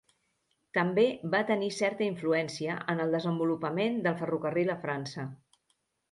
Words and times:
També 0.75 1.03
va 1.33 1.41
tenir 1.49 1.67
certa 1.79 2.03
influència 2.07 2.77
en 2.93 3.03
el 3.03 3.13
desenvolupament 3.17 3.99
del 4.07 4.17
ferrocarril 4.23 4.73
a 4.75 4.77
França. 4.87 5.27